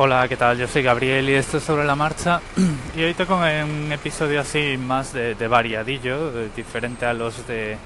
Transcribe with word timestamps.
Hola, 0.00 0.28
¿qué 0.28 0.36
tal? 0.36 0.56
Yo 0.56 0.68
soy 0.68 0.84
Gabriel 0.84 1.28
y 1.28 1.34
esto 1.34 1.56
es 1.56 1.64
sobre 1.64 1.84
la 1.84 1.96
marcha. 1.96 2.40
Y 2.96 3.02
hoy 3.02 3.14
tengo 3.14 3.36
un 3.36 3.90
episodio 3.90 4.40
así 4.40 4.78
más 4.78 5.12
de, 5.12 5.34
variadillo, 5.48 6.30
diferente 6.54 7.04
a 7.04 7.12
los 7.12 7.44
de 7.48 7.76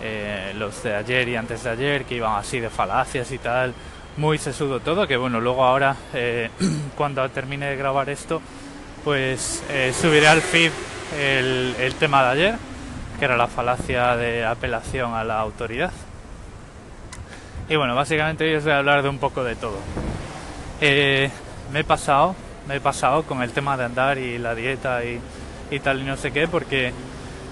eh, 0.00 0.54
los 0.56 0.82
de 0.82 0.94
ayer 0.94 1.28
y 1.28 1.36
antes 1.36 1.62
de 1.64 1.68
ayer, 1.68 2.04
que 2.06 2.14
iban 2.14 2.38
así 2.38 2.58
de 2.58 2.70
falacias 2.70 3.30
y 3.32 3.36
tal, 3.36 3.74
muy 4.16 4.38
sesudo 4.38 4.80
todo. 4.80 5.06
Que 5.06 5.18
bueno, 5.18 5.42
luego 5.42 5.62
ahora, 5.62 5.94
eh, 6.14 6.48
cuando 6.96 7.28
termine 7.28 7.66
de 7.66 7.76
grabar 7.76 8.08
esto, 8.08 8.40
pues 9.04 9.62
eh, 9.68 9.92
subiré 9.92 10.28
al 10.28 10.40
feed 10.40 10.72
el, 11.20 11.76
el 11.78 11.94
tema 11.96 12.22
de 12.22 12.30
ayer, 12.30 12.54
que 13.18 13.26
era 13.26 13.36
la 13.36 13.46
falacia 13.46 14.16
de 14.16 14.46
apelación 14.46 15.12
a 15.12 15.22
la 15.22 15.38
autoridad. 15.40 15.92
Y 17.68 17.76
bueno, 17.76 17.94
básicamente 17.94 18.44
hoy 18.44 18.54
os 18.54 18.64
voy 18.64 18.72
a 18.72 18.78
hablar 18.78 19.02
de 19.02 19.10
un 19.10 19.18
poco 19.18 19.44
de 19.44 19.54
todo. 19.54 19.76
Eh, 20.84 21.30
me 21.72 21.80
he 21.80 21.84
pasado, 21.84 22.34
me 22.66 22.74
he 22.74 22.80
pasado 22.80 23.22
con 23.22 23.40
el 23.40 23.52
tema 23.52 23.76
de 23.76 23.84
andar 23.84 24.18
y 24.18 24.36
la 24.36 24.56
dieta 24.56 24.98
y, 25.04 25.20
tal 25.78 26.00
y 26.00 26.02
no 26.02 26.16
sé 26.16 26.32
qué, 26.32 26.48
porque 26.48 26.92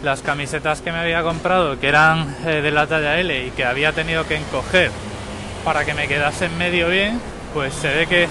las 0.02 0.20
camisetas 0.20 0.80
que 0.80 0.90
me 0.90 0.98
había 0.98 1.22
comprado, 1.22 1.78
que 1.78 1.86
eran 1.86 2.34
eh, 2.44 2.60
de 2.60 2.72
la 2.72 2.88
talla 2.88 3.20
L 3.20 3.46
y 3.46 3.52
que 3.52 3.64
había 3.64 3.92
tenido 3.92 4.26
que 4.26 4.34
encoger 4.34 4.90
para 5.64 5.84
que 5.84 5.94
me 5.94 6.08
quedasen 6.08 6.58
medio 6.58 6.88
bien, 6.88 7.20
pues 7.54 7.72
se 7.72 7.94
ve 7.94 8.08
que 8.08 8.26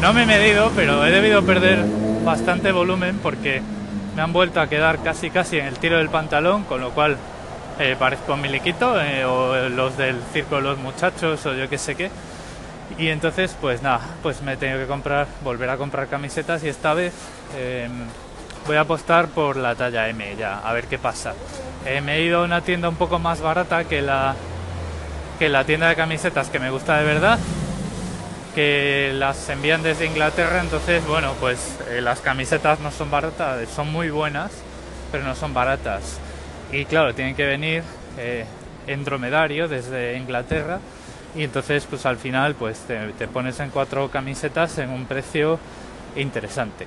no 0.00 0.12
me 0.12 0.22
he 0.22 0.26
medido, 0.26 0.70
pero 0.76 1.04
he 1.04 1.10
debido 1.10 1.42
perder 1.44 1.84
bastante 2.24 2.70
volumen 2.70 3.18
porque 3.20 3.60
me 4.14 4.22
han 4.22 4.32
vuelto 4.32 4.60
a 4.60 4.68
quedar 4.68 5.02
casi 5.02 5.30
casi 5.30 5.58
en 5.58 5.66
el 5.66 5.80
tiro 5.80 5.98
del 5.98 6.10
pantalón, 6.10 6.62
con 6.62 6.80
lo 6.80 6.90
cual 6.90 7.16
eh, 7.80 7.96
parezco 7.98 8.34
un 8.34 8.42
miliquito, 8.42 9.00
eh, 9.00 9.24
o 9.24 9.68
los 9.68 9.96
del 9.96 10.16
circo 10.32 10.56
de 10.56 10.62
los 10.62 10.78
muchachos, 10.78 11.44
o 11.44 11.54
yo 11.54 11.68
qué 11.68 11.76
sé 11.76 11.96
qué. 11.96 12.08
Y 12.98 13.08
entonces, 13.08 13.56
pues 13.60 13.82
nada, 13.82 14.00
pues 14.22 14.42
me 14.42 14.52
he 14.52 14.56
tenido 14.56 14.78
que 14.78 14.86
comprar, 14.86 15.26
volver 15.42 15.70
a 15.70 15.76
comprar 15.76 16.08
camisetas 16.08 16.62
y 16.64 16.68
esta 16.68 16.94
vez 16.94 17.12
em, 17.58 17.90
voy 18.66 18.76
a 18.76 18.80
apostar 18.82 19.28
por 19.28 19.56
la 19.56 19.74
talla 19.74 20.08
M 20.08 20.36
ya, 20.36 20.58
a 20.58 20.72
ver 20.72 20.86
qué 20.86 20.98
pasa. 20.98 21.34
Eh, 21.86 22.00
me 22.00 22.16
he 22.16 22.22
ido 22.22 22.40
a 22.40 22.44
una 22.44 22.60
tienda 22.60 22.88
un 22.88 22.96
poco 22.96 23.18
más 23.18 23.40
barata 23.40 23.84
que 23.84 24.02
la, 24.02 24.34
que 25.38 25.48
la 25.48 25.64
tienda 25.64 25.88
de 25.88 25.96
camisetas 25.96 26.48
que 26.48 26.58
me 26.58 26.70
gusta 26.70 26.98
de 26.98 27.04
verdad, 27.04 27.38
que 28.54 29.12
las 29.14 29.48
envían 29.48 29.82
desde 29.82 30.06
Inglaterra, 30.06 30.60
entonces, 30.60 31.04
bueno, 31.06 31.32
pues 31.40 31.78
las 32.00 32.20
camisetas 32.20 32.80
no 32.80 32.90
son 32.90 33.10
baratas, 33.10 33.68
son 33.70 33.90
muy 33.90 34.10
buenas, 34.10 34.52
pero 35.10 35.24
no 35.24 35.34
son 35.34 35.54
baratas. 35.54 36.18
Y 36.70 36.84
claro, 36.84 37.14
tienen 37.14 37.34
que 37.34 37.46
venir 37.46 37.82
eh, 38.18 38.44
en 38.86 39.04
dromedario 39.04 39.68
desde 39.68 40.16
Inglaterra 40.16 40.80
y 41.34 41.44
entonces 41.44 41.86
pues 41.88 42.04
al 42.06 42.16
final 42.16 42.54
pues 42.54 42.80
te, 42.80 43.28
pones 43.28 43.58
en 43.60 43.70
cuatro 43.70 44.10
camisetas 44.10 44.78
en 44.78 44.90
un 44.90 45.06
precio 45.06 45.58
interesante. 46.16 46.86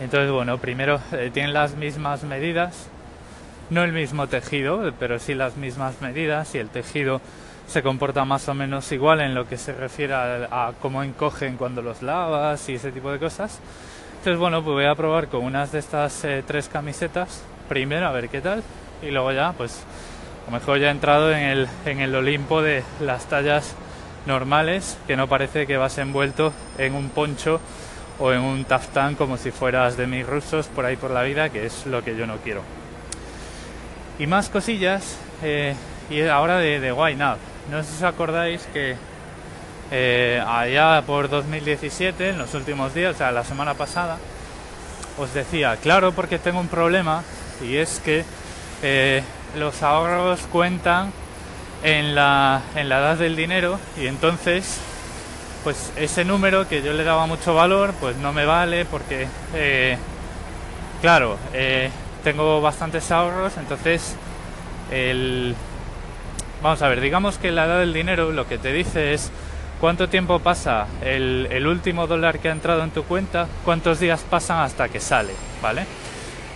Entonces 0.00 0.30
bueno, 0.30 0.58
primero 0.58 1.00
eh, 1.12 1.30
tienen 1.32 1.52
las 1.52 1.74
mismas 1.74 2.22
medidas, 2.24 2.88
no 3.70 3.82
el 3.82 3.92
mismo 3.92 4.26
tejido, 4.26 4.92
pero 4.98 5.18
sí 5.18 5.34
las 5.34 5.56
mismas 5.56 6.00
medidas 6.00 6.54
y 6.54 6.58
el 6.58 6.68
tejido 6.68 7.20
se 7.66 7.82
comporta 7.82 8.24
más 8.24 8.48
o 8.48 8.54
menos 8.54 8.90
igual 8.92 9.20
en 9.20 9.34
lo 9.34 9.46
que 9.48 9.56
se 9.56 9.72
refiere 9.72 10.14
a, 10.14 10.72
cómo 10.82 11.02
encogen 11.02 11.56
cuando 11.56 11.82
los 11.82 12.02
lavas 12.02 12.68
y 12.68 12.74
ese 12.74 12.90
tipo 12.90 13.12
de 13.12 13.18
cosas. 13.18 13.60
Entonces 14.18 14.38
bueno, 14.38 14.62
pues 14.62 14.74
voy 14.74 14.86
a 14.86 14.94
probar 14.94 15.28
con 15.28 15.44
unas 15.44 15.72
de 15.72 15.78
estas 15.78 16.24
eh, 16.24 16.42
tres 16.46 16.68
camisetas 16.68 17.42
primero 17.68 18.06
a 18.06 18.12
ver 18.12 18.28
qué 18.28 18.40
tal 18.40 18.62
y 19.00 19.10
luego 19.10 19.30
ya 19.32 19.52
pues 19.52 19.82
a 19.82 20.09
lo 20.50 20.58
mejor 20.58 20.80
ya 20.80 20.88
he 20.88 20.90
entrado 20.90 21.30
en 21.32 21.44
el, 21.44 21.68
en 21.86 22.00
el 22.00 22.12
Olimpo 22.12 22.60
de 22.60 22.82
las 22.98 23.26
tallas 23.26 23.76
normales 24.26 24.98
que 25.06 25.16
no 25.16 25.28
parece 25.28 25.64
que 25.64 25.76
vas 25.76 25.96
envuelto 25.98 26.52
en 26.76 26.94
un 26.94 27.08
poncho 27.08 27.60
o 28.18 28.32
en 28.32 28.40
un 28.40 28.64
taftán 28.64 29.14
como 29.14 29.36
si 29.36 29.52
fueras 29.52 29.96
de 29.96 30.08
mis 30.08 30.26
rusos 30.26 30.66
por 30.66 30.84
ahí 30.84 30.96
por 30.96 31.12
la 31.12 31.22
vida 31.22 31.50
que 31.50 31.66
es 31.66 31.86
lo 31.86 32.02
que 32.02 32.16
yo 32.16 32.26
no 32.26 32.38
quiero. 32.38 32.62
Y 34.18 34.26
más 34.26 34.48
cosillas 34.48 35.18
eh, 35.44 35.76
y 36.10 36.22
ahora 36.22 36.58
de, 36.58 36.80
de 36.80 36.92
Why 36.92 37.14
no 37.14 37.36
sé 37.84 37.84
si 37.84 37.96
os 37.98 38.02
acordáis 38.02 38.66
que 38.72 38.96
eh, 39.92 40.42
allá 40.44 41.00
por 41.06 41.28
2017 41.28 42.30
en 42.30 42.38
los 42.38 42.54
últimos 42.54 42.92
días 42.92 43.14
o 43.14 43.18
sea 43.18 43.30
la 43.30 43.44
semana 43.44 43.74
pasada 43.74 44.18
os 45.16 45.32
decía 45.32 45.76
claro 45.76 46.10
porque 46.10 46.40
tengo 46.40 46.58
un 46.58 46.68
problema 46.68 47.22
y 47.62 47.76
es 47.76 48.00
que 48.00 48.24
eh, 48.82 49.22
los 49.56 49.82
ahorros 49.82 50.40
cuentan 50.52 51.12
en 51.82 52.14
la, 52.14 52.62
en 52.76 52.88
la 52.88 52.98
edad 52.98 53.16
del 53.16 53.36
dinero 53.36 53.78
y 53.96 54.06
entonces 54.06 54.80
pues 55.64 55.92
ese 55.96 56.24
número 56.24 56.68
que 56.68 56.82
yo 56.82 56.92
le 56.92 57.04
daba 57.04 57.26
mucho 57.26 57.54
valor 57.54 57.92
pues 58.00 58.16
no 58.16 58.32
me 58.32 58.44
vale 58.44 58.84
porque 58.84 59.26
eh, 59.54 59.98
claro 61.00 61.36
eh, 61.52 61.90
tengo 62.24 62.60
bastantes 62.60 63.10
ahorros 63.10 63.56
entonces 63.56 64.14
vamos 66.62 66.82
a 66.82 66.88
ver 66.88 67.00
digamos 67.00 67.38
que 67.38 67.50
la 67.50 67.66
edad 67.66 67.78
del 67.78 67.92
dinero 67.92 68.32
lo 68.32 68.46
que 68.48 68.58
te 68.58 68.72
dice 68.72 69.14
es 69.14 69.30
cuánto 69.80 70.08
tiempo 70.08 70.38
pasa 70.40 70.86
el, 71.02 71.48
el 71.50 71.66
último 71.66 72.06
dólar 72.06 72.38
que 72.38 72.48
ha 72.48 72.52
entrado 72.52 72.82
en 72.82 72.90
tu 72.90 73.04
cuenta 73.04 73.46
cuántos 73.64 74.00
días 74.00 74.24
pasan 74.28 74.60
hasta 74.60 74.88
que 74.88 75.00
sale 75.00 75.32
vale 75.62 75.86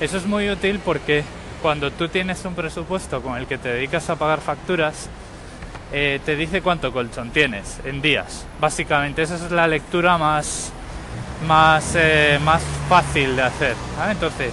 eso 0.01 0.17
es 0.17 0.27
muy 0.27 0.51
útil 0.51 0.81
porque 0.85 1.25
cuando 1.65 1.91
tú 1.91 2.09
tienes 2.09 2.45
un 2.45 2.55
presupuesto 2.55 3.23
con 3.23 3.39
el 3.39 3.47
que 3.47 3.57
te 3.57 3.71
dedicas 3.71 4.11
a 4.11 4.17
pagar 4.17 4.43
facturas, 4.43 5.09
eh, 5.95 6.21
te 6.23 6.37
dice 6.37 6.61
cuánto 6.61 6.93
colchón 6.93 7.31
tienes 7.31 7.81
en 7.87 8.03
días. 8.03 8.45
Básicamente, 8.61 9.23
esa 9.23 9.37
es 9.37 9.51
la 9.51 9.67
lectura 9.67 10.19
más, 10.19 10.73
más, 11.49 11.95
eh, 11.97 12.39
más 12.45 12.63
fácil 12.87 13.35
de 13.35 13.45
hacer. 13.45 13.77
Entonces, 14.11 14.53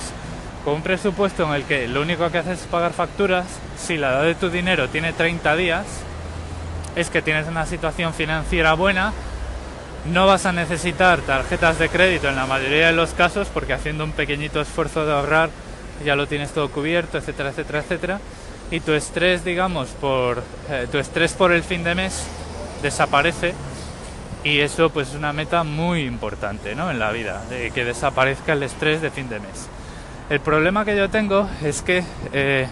con 0.64 0.76
un 0.76 0.84
presupuesto 0.84 1.44
en 1.44 1.56
el 1.56 1.64
que 1.66 1.86
lo 1.90 2.02
único 2.02 2.32
que 2.32 2.38
haces 2.38 2.62
es 2.62 2.68
pagar 2.68 2.94
facturas, 2.94 3.46
si 3.76 3.98
la 3.98 4.12
edad 4.12 4.24
de 4.24 4.36
tu 4.36 4.50
dinero 4.50 4.88
tiene 4.88 5.12
30 5.12 5.58
días, 5.58 5.86
es 6.96 7.10
que 7.10 7.22
tienes 7.22 7.46
una 7.46 7.66
situación 7.66 8.14
financiera 8.14 8.72
buena 8.72 9.12
no 10.06 10.26
vas 10.26 10.46
a 10.46 10.52
necesitar 10.52 11.20
tarjetas 11.20 11.78
de 11.78 11.90
crédito 11.90 12.28
en 12.28 12.36
la 12.36 12.48
mayoría 12.48 12.88
de 12.88 12.94
los 12.94 13.12
casos 13.12 13.50
porque 13.54 13.74
haciendo 13.74 14.04
un 14.04 14.14
pequeñito 14.14 14.60
esfuerzo 14.60 15.06
de 15.06 15.12
ahorrar 15.12 15.52
ya 16.04 16.16
lo 16.16 16.28
tienes 16.28 16.52
todo 16.52 16.70
cubierto, 16.70 17.18
etcétera, 17.18 17.50
etcétera, 17.50 17.80
etcétera. 17.80 18.20
Y 18.72 18.80
tu 18.80 18.94
estrés, 18.94 19.44
digamos, 19.44 19.90
por 19.90 20.44
eh, 20.70 20.88
tu 20.92 20.98
estrés 20.98 21.34
por 21.34 21.52
el 21.52 21.64
fin 21.64 21.84
de 21.84 21.96
mes 21.96 22.26
desaparece 22.82 23.54
y 24.44 24.60
eso 24.60 24.90
pues 24.90 25.10
es 25.10 25.16
una 25.16 25.34
meta 25.34 25.64
muy 25.64 26.02
importante 26.02 26.74
¿no? 26.74 26.90
en 26.90 27.00
la 27.00 27.12
vida, 27.12 27.44
de 27.50 27.72
que 27.72 27.86
desaparezca 27.86 28.54
el 28.54 28.64
estrés 28.64 29.02
de 29.02 29.12
fin 29.12 29.30
de 29.30 29.40
mes. 29.40 29.68
El 30.30 30.40
problema 30.40 30.86
que 30.86 30.96
yo 30.96 31.10
tengo 31.10 31.48
es 31.62 31.82
que 31.82 32.04
eh, 32.34 32.68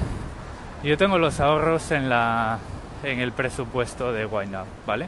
yo 0.84 0.98
tengo 0.98 1.18
los 1.18 1.40
ahorros 1.40 1.92
en, 1.92 2.10
la, 2.10 2.58
en 3.04 3.20
el 3.20 3.34
presupuesto 3.34 4.14
de 4.14 4.26
Wine 4.26 4.58
¿vale? 4.88 5.08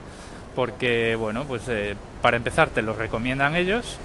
porque 0.55 1.15
bueno, 1.15 1.45
pues 1.45 1.63
eh, 1.69 1.95
para 2.21 2.37
empezar 2.37 2.69
te 2.69 2.81
lo 2.81 2.93
recomiendan 2.93 3.55
ellos 3.55 3.97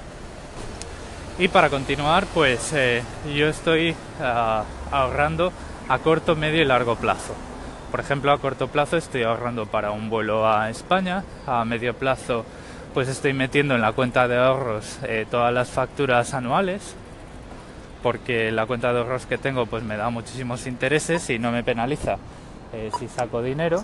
y 1.39 1.49
para 1.49 1.71
continuar 1.71 2.27
pues 2.33 2.73
eh, 2.73 3.03
yo 3.35 3.49
estoy 3.49 3.95
ah, 4.21 4.65
ahorrando 4.91 5.53
a 5.89 5.99
corto, 5.99 6.35
medio 6.35 6.63
y 6.63 6.65
largo 6.65 6.97
plazo. 6.97 7.35
Por 7.91 8.01
ejemplo, 8.01 8.33
a 8.33 8.39
corto 8.39 8.69
plazo 8.69 8.97
estoy 8.97 9.23
ahorrando 9.23 9.67
para 9.67 9.93
un 9.93 10.11
vuelo 10.11 10.49
a 10.49 10.69
España, 10.71 11.25
a 11.47 11.65
medio 11.65 11.95
plazo 11.95 12.45
pues 12.93 13.09
estoy 13.09 13.33
metiendo 13.33 13.75
en 13.75 13.83
la 13.83 13.93
cuenta 13.93 14.27
de 14.27 14.39
ahorros 14.39 14.99
eh, 15.05 15.27
todas 15.31 15.53
las 15.53 15.69
facturas 15.69 16.35
anuales 16.35 16.95
porque 18.03 18.51
la 18.53 18.67
cuenta 18.67 18.93
de 18.93 19.01
ahorros 19.01 19.27
que 19.27 19.39
tengo 19.39 19.67
pues 19.67 19.83
me 19.83 19.97
da 19.97 20.11
muchísimos 20.11 20.67
intereses 20.67 21.29
y 21.31 21.39
no 21.39 21.51
me 21.53 21.63
penaliza 21.63 22.19
si 22.99 23.09
saco 23.09 23.43
dinero 23.43 23.83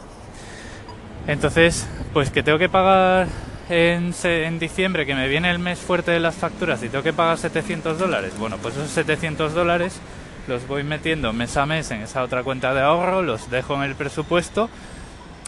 entonces, 1.27 1.87
pues 2.13 2.31
que 2.31 2.43
tengo 2.43 2.59
que 2.59 2.69
pagar 2.69 3.29
en, 3.73 4.59
diciembre, 4.59 5.07
que 5.07 5.15
me 5.15 5.29
viene 5.29 5.51
el 5.51 5.59
mes 5.59 5.79
fuerte 5.79 6.11
de 6.11 6.21
las 6.21 6.35
facturas 6.35 6.83
y 6.83 6.91
tengo 6.91 7.03
que 7.03 7.15
pagar 7.15 7.39
700 7.39 7.99
dólares. 7.99 8.35
Bueno, 8.39 8.59
pues 8.59 8.77
esos 8.77 8.91
700 8.91 9.55
dólares 9.55 9.99
los 10.47 10.67
voy 10.67 10.83
metiendo 10.83 11.33
mes 11.33 11.57
a 11.57 11.65
mes 11.65 11.91
en 11.91 12.03
esa 12.03 12.23
otra 12.23 12.43
cuenta 12.43 12.75
de 12.75 12.83
ahorro, 12.83 13.23
los 13.23 13.51
dejo 13.51 13.75
en 13.77 13.83
el 13.83 13.95
presupuesto 13.95 14.69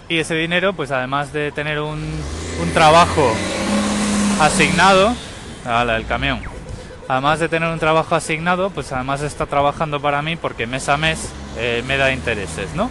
y 0.09 0.19
ese 0.19 0.35
dinero, 0.37 0.73
pues 0.73 0.91
además 0.91 1.32
de 1.32 1.53
tener 1.53 1.81
un, 1.81 2.03
trabajo 2.73 3.31
asignado, 4.41 5.15
a 5.67 5.85
la 5.85 5.94
del 5.94 6.06
camión, 6.06 6.41
además 7.09 7.41
de 7.41 7.49
tener 7.49 7.69
un 7.69 7.79
trabajo 7.79 8.15
asignado, 8.15 8.70
pues 8.70 8.91
además 8.93 9.20
está 9.23 9.47
trabajando 9.47 10.00
para 10.00 10.23
mí 10.23 10.37
porque 10.37 10.67
mes 10.67 10.88
a 10.88 10.97
mes 10.97 11.31
eh, 11.59 11.82
me 11.87 11.99
da 11.99 12.12
intereses, 12.12 12.75
¿no? 12.75 12.91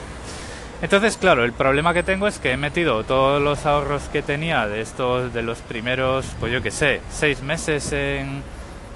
Entonces, 0.83 1.15
claro, 1.15 1.45
el 1.45 1.53
problema 1.53 1.93
que 1.93 2.03
tengo 2.03 2.27
es 2.27 2.39
que 2.39 2.51
he 2.51 2.57
metido 2.57 3.05
todos 3.05 3.41
los 3.41 3.65
ahorros 3.65 4.09
que 4.11 4.21
tenía 4.21 4.67
de 4.67 4.81
estos, 4.81 5.33
de 5.33 5.41
los 5.41 5.59
primeros, 5.59 6.25
pues 6.41 6.51
yo 6.51 6.61
qué 6.61 6.71
sé, 6.71 6.99
seis 7.09 7.41
meses 7.41 7.93
en, 7.93 8.43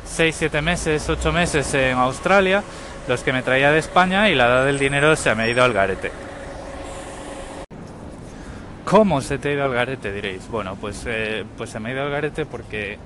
seis, 0.03 0.35
siete 0.37 0.61
meses, 0.61 1.07
ocho 1.07 1.31
meses 1.31 1.73
en 1.75 1.97
Australia, 1.97 2.61
los 3.07 3.23
que 3.23 3.31
me 3.31 3.41
traía 3.41 3.71
de 3.71 3.79
España 3.79 4.29
y 4.29 4.35
la 4.35 4.47
edad 4.47 4.65
del 4.65 4.79
dinero 4.79 5.15
se 5.15 5.33
me 5.33 5.43
ha 5.43 5.47
ido 5.47 5.63
al 5.63 5.71
garete. 5.71 6.11
¿Cómo 8.83 9.21
se 9.21 9.37
te 9.37 9.47
ha 9.47 9.53
ido 9.53 9.63
al 9.63 9.71
garete? 9.71 10.11
Diréis. 10.11 10.45
Bueno, 10.49 10.75
pues, 10.75 11.05
eh, 11.07 11.45
pues 11.55 11.69
se 11.69 11.79
me 11.79 11.87
ha 11.87 11.93
ido 11.93 12.03
al 12.03 12.09
garete 12.09 12.45
porque 12.45 12.97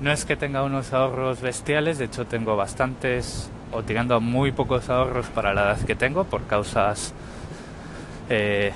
no 0.00 0.10
es 0.10 0.24
que 0.24 0.36
tenga 0.36 0.62
unos 0.62 0.94
ahorros 0.94 1.42
bestiales, 1.42 1.98
de 1.98 2.06
hecho 2.06 2.24
tengo 2.24 2.56
bastantes 2.56 3.50
o 3.72 3.82
tirando 3.82 4.14
a 4.14 4.20
muy 4.20 4.52
pocos 4.52 4.88
ahorros 4.88 5.26
para 5.26 5.52
la 5.52 5.64
edad 5.64 5.84
que 5.84 5.94
tengo 5.94 6.24
por 6.24 6.46
causas 6.46 7.12
eh, 8.30 8.72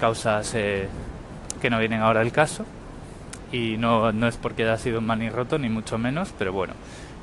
causas 0.00 0.54
eh, 0.54 0.88
que 1.60 1.68
no 1.68 1.78
vienen 1.78 2.00
ahora 2.00 2.20
al 2.20 2.32
caso 2.32 2.64
y 3.52 3.76
no, 3.76 4.12
no 4.12 4.26
es 4.26 4.36
porque 4.36 4.62
haya 4.62 4.78
sido 4.78 5.00
un 5.00 5.06
mani 5.06 5.28
roto 5.28 5.58
ni 5.58 5.68
mucho 5.68 5.98
menos, 5.98 6.32
pero 6.38 6.52
bueno, 6.52 6.72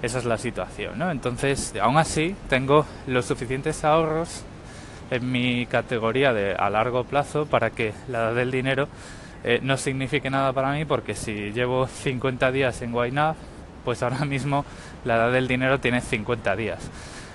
esa 0.02 0.20
es 0.20 0.26
la 0.26 0.38
situación, 0.38 0.98
¿no? 0.98 1.12
Entonces, 1.12 1.74
aún 1.82 1.98
así, 1.98 2.36
tengo 2.50 2.86
los 3.08 3.26
suficientes 3.26 3.84
ahorros 3.84 4.44
en 5.10 5.32
mi 5.32 5.66
categoría 5.66 6.34
de 6.34 6.56
a 6.56 6.70
largo 6.70 7.04
plazo 7.04 7.46
para 7.46 7.70
que 7.72 7.94
la 8.08 8.20
edad 8.20 8.36
del 8.36 8.52
dinero 8.52 8.88
eh, 9.44 9.60
no 9.62 9.76
signifique 9.76 10.30
nada 10.30 10.54
para 10.54 10.72
mí 10.72 10.86
porque 10.86 11.16
si 11.16 11.52
llevo 11.52 11.88
50 11.88 12.52
días 12.52 12.82
en 12.82 12.92
Guaynab, 12.92 13.36
pues 13.84 14.04
ahora 14.04 14.26
mismo 14.26 14.66
la 15.04 15.16
edad 15.16 15.32
del 15.32 15.48
dinero 15.48 15.80
tiene 15.80 16.02
50 16.02 16.56
días. 16.56 16.90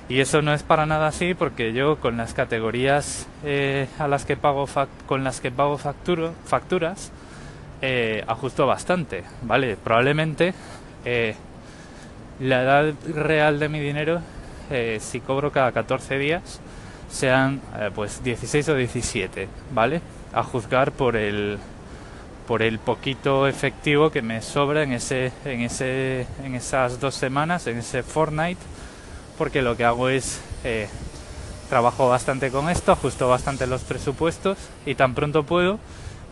Y 0.08 0.20
eso 0.20 0.41
no 0.41 0.55
es 0.55 0.62
para 0.62 0.87
nada 0.87 1.08
así 1.08 1.35
porque 1.35 1.73
yo 1.73 1.97
con 1.97 2.17
las 2.17 2.32
categorías 2.32 3.26
eh, 3.44 3.88
a 3.99 4.06
las 4.06 4.25
que 4.25 4.37
pago 4.37 4.69
con 5.06 5.25
las 5.25 5.41
que 5.41 5.50
pago 5.50 5.79
facturo, 5.79 6.32
facturas 6.44 7.11
eh, 7.82 8.25
ajusto 8.29 8.67
bastante, 8.67 9.25
¿vale? 9.43 9.76
Probablemente 9.76 10.55
la 12.41 12.62
edad 12.62 12.94
real 13.14 13.58
de 13.58 13.69
mi 13.69 13.81
dinero, 13.81 14.20
si 14.99 15.20
cobro 15.20 15.53
cada 15.53 15.73
14 15.73 16.19
días, 16.19 16.61
sean 17.11 17.61
eh, 17.79 17.91
pues 17.94 18.23
16 18.23 18.69
o 18.70 18.75
17, 18.75 19.49
¿vale? 19.73 20.00
A 20.32 20.43
juzgar 20.43 20.93
por 20.93 21.17
el 21.17 21.59
por 22.47 22.62
el 22.62 22.79
poquito 22.79 23.49
efectivo 23.49 24.11
que 24.11 24.23
me 24.23 24.41
sobra 24.41 24.85
en 24.85 24.93
ese 24.93 25.32
en 25.44 25.62
ese 25.62 26.26
en 26.44 26.55
esas 26.55 27.00
dos 27.00 27.14
semanas, 27.14 27.67
en 27.67 27.79
ese 27.79 28.02
Fortnite, 28.02 28.61
porque 29.37 29.62
lo 29.62 29.77
que 29.77 29.85
hago 29.85 30.09
es 30.09 30.41
eh, 30.65 30.88
trabajo 31.69 32.09
bastante 32.09 32.50
con 32.50 32.69
esto, 32.69 32.93
ajusto 32.93 33.29
bastante 33.29 33.67
los 33.67 33.83
presupuestos 33.83 34.59
y 34.85 34.94
tan 34.94 35.15
pronto 35.15 35.44
puedo 35.44 35.79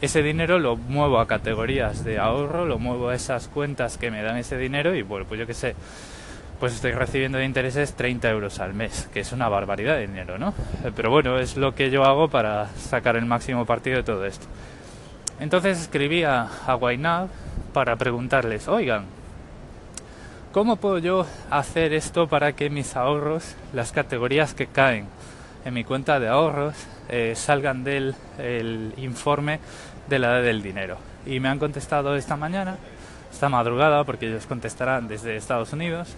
ese 0.01 0.23
dinero 0.23 0.59
lo 0.59 0.77
muevo 0.77 1.19
a 1.19 1.27
categorías 1.27 2.05
de 2.05 2.19
ahorro, 2.19 2.67
lo 2.67 2.79
muevo 2.79 3.09
a 3.09 3.15
esas 3.15 3.49
cuentas 3.49 3.97
que 3.97 4.11
me 4.11 4.23
dan 4.23 4.37
ese 4.37 4.59
dinero 4.59 4.95
y 4.95 5.03
bueno, 5.03 5.27
pues 5.27 5.41
yo 5.41 5.47
que 5.47 5.55
sé, 5.55 5.75
pues 6.61 6.75
estoy 6.75 6.93
recibiendo 6.93 7.39
de 7.39 7.45
intereses 7.45 7.95
30 7.95 8.31
euros 8.31 8.59
al 8.61 8.75
mes, 8.75 9.09
que 9.13 9.21
es 9.21 9.33
una 9.33 9.49
barbaridad 9.49 9.95
de 9.97 10.07
dinero, 10.07 10.39
¿no? 10.39 10.55
Eh, 10.85 10.93
pero 10.95 11.11
bueno, 11.11 11.39
es 11.39 11.57
lo 11.57 11.75
que 11.75 11.91
yo 11.91 12.05
hago 12.05 12.29
para 12.29 12.69
sacar 12.77 13.17
el 13.17 13.25
máximo 13.25 13.65
partido 13.65 13.97
de 13.97 14.03
todo 14.03 14.25
esto. 14.27 14.47
Entonces 15.41 15.81
escribí 15.81 16.23
a, 16.23 16.49
a 16.67 17.27
para 17.73 17.97
preguntarles, 17.97 18.69
oigan, 18.69 19.07
¿cómo 20.55 20.77
puedo 20.77 20.99
yo 20.99 21.27
hacer 21.51 21.93
esto 21.93 22.29
para 22.29 22.53
que 22.53 22.71
mis 22.71 22.95
ahorros, 22.95 23.57
las 23.73 23.91
categorías 23.91 24.55
que 24.55 24.69
caen 24.69 25.09
en 25.65 25.75
mi 25.75 25.83
cuenta 25.83 26.21
de 26.21 26.29
ahorros, 26.29 26.77
eh, 27.09 27.33
salgan 27.35 27.83
del 27.83 28.15
informe 28.97 29.59
de 30.09 30.21
la 30.21 30.29
edad 30.29 30.43
del 30.45 30.63
dinero? 30.63 30.97
Y 31.27 31.41
me 31.41 31.49
han 31.49 31.59
contestado 31.59 32.15
esta 32.15 32.37
mañana, 32.37 32.77
esta 33.33 33.49
madrugada, 33.49 34.05
porque 34.05 34.29
ellos 34.29 34.47
contestarán 34.47 35.09
desde 35.09 35.35
Estados 35.35 35.73
Unidos, 35.73 36.15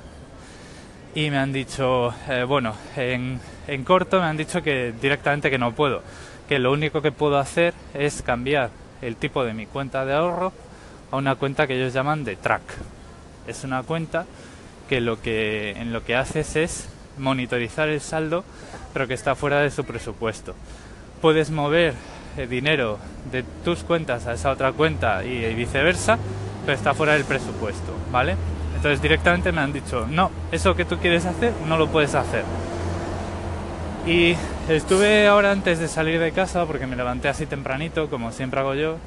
y 1.15 1.31
me 1.31 1.39
han 1.39 1.55
dicho, 1.55 2.13
eh, 2.29 2.45
bueno, 2.45 2.75
en, 2.95 3.41
en 3.67 3.85
corto 3.85 4.21
me 4.21 4.27
han 4.27 4.37
dicho 4.37 4.63
que 4.63 4.93
directamente 5.01 5.49
que 5.49 5.57
no 5.57 5.73
puedo, 5.73 6.03
que 6.47 6.59
lo 6.59 6.73
único 6.73 7.01
que 7.01 7.11
puedo 7.11 7.39
hacer 7.39 7.73
es 7.95 8.21
cambiar 8.21 8.69
el 9.01 9.17
tipo 9.17 9.45
de 9.45 9.55
mi 9.55 9.65
cuenta 9.65 10.05
de 10.05 10.13
ahorro 10.13 10.53
a 11.11 11.17
una 11.17 11.37
cuenta 11.37 11.67
que 11.67 11.77
ellos 11.77 11.95
llaman 11.95 12.23
de 12.23 12.37
track. 12.37 12.96
Es 13.47 13.65
una 13.65 13.83
cuenta 13.83 14.27
que 14.89 15.01
lo 15.01 15.21
que 15.21 15.73
en 15.73 15.93
lo 15.93 16.05
que 16.05 16.17
haces 16.17 16.57
es 16.57 16.89
monitorizar 17.19 17.89
el 17.89 18.01
saldo, 18.01 18.45
pero 18.93 19.07
que 19.07 19.15
está 19.15 19.35
fuera 19.35 19.61
de 19.61 19.71
su 19.71 19.85
presupuesto. 19.85 20.55
Puedes 21.21 21.51
mover 21.51 21.95
el 22.37 22.49
dinero 22.49 22.99
de 23.33 23.43
tus 23.65 23.83
cuentas 23.83 24.27
a 24.27 24.35
esa 24.35 24.51
otra 24.51 24.73
cuenta 24.73 25.25
y 25.25 25.55
viceversa, 25.55 26.19
pero 26.65 26.77
está 26.77 26.95
fuera 26.95 27.15
del 27.15 27.25
presupuesto, 27.25 27.93
¿vale? 28.13 28.37
Entonces 28.75 29.01
directamente 29.01 29.53
me 29.53 29.63
han 29.63 29.73
dicho, 29.73 30.07
no, 30.07 30.31
eso 30.53 30.77
que 30.77 30.85
tú 30.85 30.99
quieres 30.99 31.25
hacer 31.25 31.53
no 31.67 31.79
lo 31.79 31.89
puedes 31.89 32.15
hacer. 32.15 32.45
Y 34.07 34.37
estuve 34.69 35.27
ahora 35.27 35.51
antes 35.51 35.79
de 35.79 35.89
salir 35.89 36.21
de 36.21 36.31
casa, 36.33 36.65
porque 36.67 36.87
me 36.87 36.95
levanté 36.95 37.29
así 37.29 37.47
tempranito, 37.47 38.09
como 38.09 38.31
siempre 38.31 38.61
hago 38.61 38.75
yo, 38.75 38.99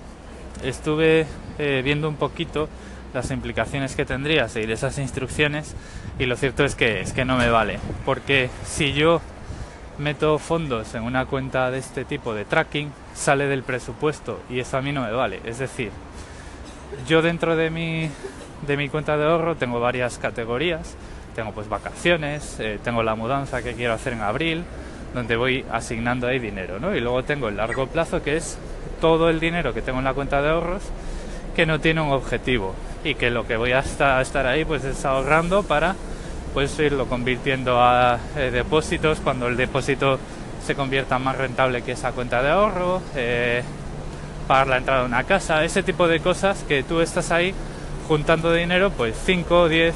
estuve 0.64 1.26
eh, 1.58 1.82
viendo 1.84 2.10
un 2.10 2.16
poquito 2.16 2.68
las 3.14 3.32
implicaciones 3.32 3.96
que 3.96 4.06
tendría 4.06 4.48
seguir 4.48 4.72
esas 4.72 4.98
instrucciones 4.98 5.76
y 6.18 6.26
lo 6.26 6.36
cierto 6.36 6.64
es 6.64 6.76
que 6.76 7.02
es 7.02 7.14
que 7.14 7.26
no 7.26 7.38
me 7.38 7.50
vale, 7.50 7.80
porque 8.06 8.50
si 8.66 8.94
yo 8.94 9.22
meto 9.98 10.40
fondos 10.40 10.96
en 10.96 11.04
una 11.04 11.26
cuenta 11.26 11.72
de 11.72 11.80
este 11.80 12.06
tipo 12.06 12.34
de 12.34 12.46
tracking, 12.46 12.92
sale 13.14 13.48
del 13.48 13.64
presupuesto 13.64 14.40
y 14.50 14.60
eso 14.60 14.78
a 14.78 14.82
mí 14.82 14.92
no 14.92 15.02
me 15.02 15.12
vale. 15.12 15.42
Es 15.44 15.60
decir, 15.60 15.92
yo 17.08 17.22
dentro 17.22 17.56
de 17.56 17.70
mi 17.70 18.10
de 18.66 18.78
mi 18.78 18.90
cuenta 18.90 19.18
de 19.18 19.26
ahorro 19.26 19.56
tengo 19.56 19.80
varias 19.80 20.18
categorías. 20.18 20.96
Tengo 21.36 21.52
pues 21.54 21.70
vacaciones, 21.70 22.60
eh, 22.60 22.80
tengo 22.84 23.04
la 23.04 23.16
mudanza 23.16 23.62
que 23.62 23.74
quiero 23.74 23.94
hacer 23.94 24.14
en 24.14 24.22
abril, 24.22 24.64
donde 25.14 25.36
voy 25.36 25.64
asignando 25.72 26.28
ahí 26.28 26.40
dinero, 26.40 26.80
¿no? 26.80 26.96
Y 26.96 27.00
luego 27.00 27.24
tengo 27.24 27.48
el 27.48 27.58
largo 27.58 27.88
plazo, 27.88 28.22
que 28.22 28.36
es 28.36 28.58
todo 29.00 29.30
el 29.30 29.40
dinero 29.40 29.74
que 29.74 29.82
tengo 29.82 30.00
en 30.00 30.06
la 30.06 30.14
cuenta 30.14 30.42
de 30.42 30.50
ahorros, 30.50 30.84
que 31.56 31.66
no 31.66 31.80
tiene 31.80 32.02
un 32.02 32.12
objetivo 32.12 32.76
y 33.04 33.16
que 33.16 33.30
lo 33.30 33.48
que 33.48 33.58
voy 33.58 33.72
a 33.72 33.80
estar, 33.80 34.48
ahí 34.48 34.66
pues 34.66 34.84
es 34.84 35.06
ahorrando 35.06 35.64
para 35.64 35.96
pues 36.54 36.78
irlo 36.80 37.06
convirtiendo 37.06 37.82
a 37.82 38.20
eh, 38.36 38.50
depósitos 38.52 39.20
cuando 39.20 39.48
el 39.48 39.56
depósito 39.56 40.20
se 40.66 40.76
convierta 40.76 41.20
más 41.20 41.38
rentable 41.38 41.84
que 41.84 41.94
esa 41.94 42.12
cuenta 42.12 42.42
de 42.42 42.50
ahorro, 42.50 43.02
eh, 43.16 43.64
pagar 44.48 44.68
la 44.68 44.78
entrada 44.78 45.02
de 45.02 45.08
una 45.08 45.24
casa, 45.24 45.64
ese 45.64 45.84
tipo 45.84 46.08
de 46.08 46.20
cosas 46.20 46.64
que 46.68 46.84
tú 46.84 47.02
estás 47.02 47.32
ahí 47.32 47.54
juntando 48.08 48.52
dinero 48.52 48.92
pues 48.92 49.16
5, 49.26 49.70
10 49.70 49.96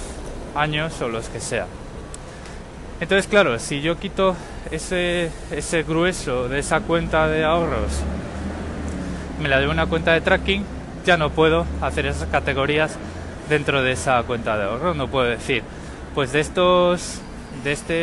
años 0.55 1.01
o 1.01 1.09
los 1.09 1.29
que 1.29 1.39
sea. 1.39 1.65
Entonces, 3.01 3.27
claro, 3.27 3.59
si 3.59 3.81
yo 3.81 3.97
quito 3.97 4.35
ese, 4.71 5.31
ese 5.51 5.83
grueso 5.83 6.47
de 6.47 6.59
esa 6.59 6.81
cuenta 6.81 7.27
de 7.27 7.43
ahorros, 7.43 8.01
me 9.41 9.49
la 9.49 9.59
doy 9.59 9.69
una 9.69 9.87
cuenta 9.87 10.13
de 10.13 10.21
tracking, 10.21 10.63
ya 11.05 11.17
no 11.17 11.29
puedo 11.31 11.65
hacer 11.81 12.05
esas 12.05 12.27
categorías 12.29 12.97
dentro 13.49 13.83
de 13.83 13.91
esa 13.91 14.21
cuenta 14.23 14.57
de 14.57 14.65
ahorro. 14.65 14.93
No 14.93 15.07
puedo 15.07 15.27
decir, 15.27 15.63
pues 16.15 16.31
de 16.31 16.39
estos, 16.39 17.19
de 17.63 17.71
este, 17.71 17.93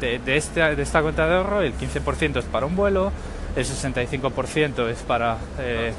de, 0.00 0.36
este, 0.36 0.76
de 0.76 0.82
esta 0.82 1.02
cuenta 1.02 1.26
de 1.26 1.36
ahorro, 1.36 1.62
el 1.62 1.74
15% 1.74 2.38
es 2.38 2.44
para 2.44 2.66
un 2.66 2.76
vuelo, 2.76 3.12
el 3.56 3.64
65% 3.64 4.88
es 4.88 4.98
para 5.00 5.36
eh, 5.58 5.92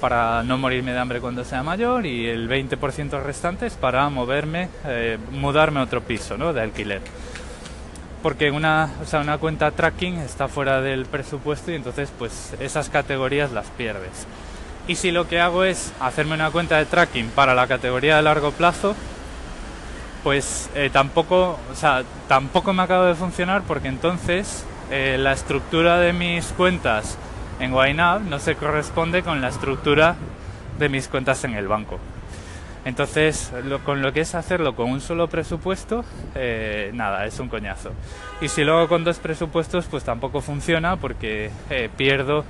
para 0.00 0.42
no 0.42 0.58
morirme 0.58 0.92
de 0.92 0.98
hambre 0.98 1.20
cuando 1.20 1.44
sea 1.44 1.62
mayor 1.62 2.06
y 2.06 2.26
el 2.26 2.48
20% 2.48 3.22
restante 3.22 3.66
es 3.66 3.74
para 3.74 4.08
moverme, 4.08 4.68
eh, 4.86 5.18
mudarme 5.30 5.80
a 5.80 5.82
otro 5.84 6.00
piso 6.00 6.36
¿no? 6.36 6.52
de 6.52 6.62
alquiler. 6.62 7.02
Porque 8.22 8.50
una, 8.50 8.90
o 9.02 9.06
sea, 9.06 9.20
una 9.20 9.38
cuenta 9.38 9.70
tracking 9.70 10.18
está 10.18 10.48
fuera 10.48 10.80
del 10.80 11.06
presupuesto 11.06 11.70
y 11.70 11.74
entonces 11.74 12.10
pues 12.18 12.54
esas 12.60 12.88
categorías 12.88 13.52
las 13.52 13.66
pierdes. 13.68 14.26
Y 14.90 14.96
si 14.96 15.12
lo 15.12 15.28
que 15.28 15.38
hago 15.38 15.62
es 15.62 15.92
hacerme 16.00 16.34
una 16.34 16.50
cuenta 16.50 16.76
de 16.76 16.84
tracking 16.84 17.28
para 17.28 17.54
la 17.54 17.68
categoría 17.68 18.16
de 18.16 18.22
largo 18.22 18.50
plazo, 18.50 18.96
pues 20.24 20.68
eh, 20.74 20.90
tampoco, 20.92 21.60
o 21.70 21.74
sea, 21.76 22.02
tampoco 22.26 22.72
me 22.72 22.82
acaba 22.82 23.06
de 23.06 23.14
funcionar 23.14 23.62
porque 23.68 23.86
entonces 23.86 24.64
eh, 24.90 25.16
la 25.16 25.32
estructura 25.32 26.00
de 26.00 26.12
mis 26.12 26.46
cuentas 26.46 27.16
en 27.60 27.72
YNAB 27.72 28.22
no 28.22 28.40
se 28.40 28.56
corresponde 28.56 29.22
con 29.22 29.40
la 29.40 29.50
estructura 29.50 30.16
de 30.80 30.88
mis 30.88 31.06
cuentas 31.06 31.44
en 31.44 31.54
el 31.54 31.68
banco. 31.68 32.00
Entonces, 32.84 33.52
con 33.84 34.02
lo 34.02 34.12
que 34.12 34.22
es 34.22 34.34
hacerlo 34.34 34.74
con 34.74 34.90
un 34.90 35.00
solo 35.00 35.28
presupuesto, 35.28 36.04
eh, 36.34 36.90
nada, 36.94 37.26
es 37.26 37.38
un 37.38 37.48
coñazo. 37.48 37.92
Y 38.40 38.48
si 38.48 38.64
luego 38.64 38.88
con 38.88 39.04
dos 39.04 39.20
presupuestos, 39.20 39.84
pues 39.88 40.02
tampoco 40.02 40.40
funciona 40.40 40.96
porque 40.96 41.52
eh, 41.70 41.88
pierdo 41.96 42.44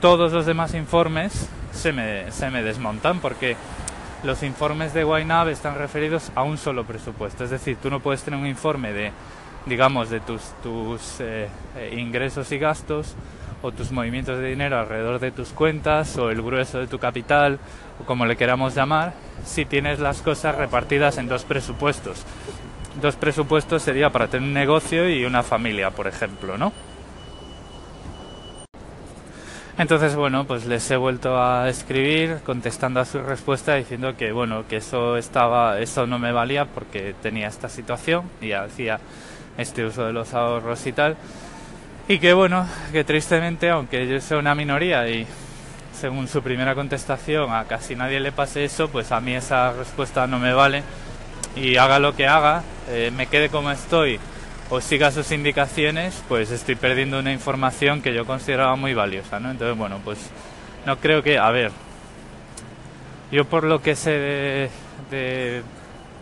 todos 0.00 0.32
los 0.32 0.46
demás 0.46 0.74
informes, 0.74 1.48
se 1.72 1.92
me, 1.92 2.30
se 2.32 2.50
me 2.50 2.62
desmontan 2.62 3.20
porque 3.20 3.56
los 4.22 4.42
informes 4.42 4.92
de 4.94 5.02
YNAB 5.02 5.48
están 5.48 5.76
referidos 5.76 6.32
a 6.34 6.42
un 6.42 6.58
solo 6.58 6.84
presupuesto. 6.84 7.44
Es 7.44 7.50
decir, 7.50 7.76
tú 7.76 7.90
no 7.90 8.00
puedes 8.00 8.22
tener 8.22 8.40
un 8.40 8.46
informe 8.46 8.92
de, 8.92 9.12
digamos, 9.66 10.10
de 10.10 10.20
tus, 10.20 10.42
tus 10.62 11.20
eh, 11.20 11.48
ingresos 11.92 12.50
y 12.52 12.58
gastos 12.58 13.14
o 13.62 13.72
tus 13.72 13.92
movimientos 13.92 14.38
de 14.38 14.48
dinero 14.48 14.78
alrededor 14.78 15.20
de 15.20 15.32
tus 15.32 15.50
cuentas 15.50 16.16
o 16.16 16.30
el 16.30 16.40
grueso 16.40 16.78
de 16.78 16.86
tu 16.86 16.98
capital 16.98 17.58
o 18.00 18.04
como 18.04 18.24
le 18.24 18.36
queramos 18.36 18.74
llamar 18.74 19.12
si 19.44 19.66
tienes 19.66 20.00
las 20.00 20.22
cosas 20.22 20.56
repartidas 20.56 21.18
en 21.18 21.28
dos 21.28 21.44
presupuestos. 21.44 22.24
Dos 23.00 23.16
presupuestos 23.16 23.82
sería 23.82 24.10
para 24.10 24.28
tener 24.28 24.48
un 24.48 24.54
negocio 24.54 25.08
y 25.08 25.24
una 25.24 25.42
familia, 25.42 25.90
por 25.90 26.06
ejemplo, 26.06 26.56
¿no? 26.58 26.72
Entonces, 29.80 30.14
bueno, 30.14 30.44
pues 30.44 30.66
les 30.66 30.90
he 30.90 30.96
vuelto 30.98 31.42
a 31.42 31.66
escribir 31.70 32.40
contestando 32.44 33.00
a 33.00 33.06
su 33.06 33.18
respuesta 33.22 33.76
diciendo 33.76 34.14
que, 34.14 34.30
bueno, 34.30 34.68
que 34.68 34.76
eso 34.76 35.16
estaba, 35.16 35.80
eso 35.80 36.06
no 36.06 36.18
me 36.18 36.32
valía 36.32 36.66
porque 36.66 37.14
tenía 37.22 37.48
esta 37.48 37.70
situación 37.70 38.24
y 38.42 38.52
hacía 38.52 39.00
este 39.56 39.86
uso 39.86 40.04
de 40.04 40.12
los 40.12 40.34
ahorros 40.34 40.86
y 40.86 40.92
tal. 40.92 41.16
Y 42.08 42.18
que, 42.18 42.34
bueno, 42.34 42.66
que 42.92 43.04
tristemente, 43.04 43.70
aunque 43.70 44.06
yo 44.06 44.20
sea 44.20 44.36
una 44.36 44.54
minoría 44.54 45.08
y 45.08 45.26
según 45.98 46.28
su 46.28 46.42
primera 46.42 46.74
contestación 46.74 47.50
a 47.50 47.64
casi 47.64 47.96
nadie 47.96 48.20
le 48.20 48.32
pase 48.32 48.66
eso, 48.66 48.88
pues 48.88 49.10
a 49.12 49.20
mí 49.22 49.32
esa 49.32 49.72
respuesta 49.72 50.26
no 50.26 50.38
me 50.38 50.52
vale 50.52 50.82
y 51.56 51.78
haga 51.78 51.98
lo 51.98 52.14
que 52.14 52.26
haga, 52.26 52.64
eh, 52.90 53.10
me 53.16 53.28
quede 53.28 53.48
como 53.48 53.70
estoy 53.70 54.20
o 54.70 54.80
siga 54.80 55.10
sus 55.10 55.32
indicaciones, 55.32 56.22
pues 56.28 56.52
estoy 56.52 56.76
perdiendo 56.76 57.18
una 57.18 57.32
información 57.32 58.00
que 58.02 58.14
yo 58.14 58.24
consideraba 58.24 58.76
muy 58.76 58.94
valiosa, 58.94 59.40
¿no? 59.40 59.50
Entonces, 59.50 59.76
bueno, 59.76 60.00
pues 60.04 60.30
no 60.86 60.96
creo 60.98 61.22
que, 61.24 61.38
a 61.38 61.50
ver, 61.50 61.72
yo 63.32 63.44
por 63.44 63.64
lo 63.64 63.82
que 63.82 63.96
sé 63.96 64.70
de, 65.10 65.62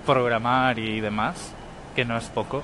programar 0.06 0.78
y 0.78 1.00
demás, 1.00 1.52
que 1.94 2.06
no 2.06 2.16
es 2.16 2.24
poco, 2.26 2.62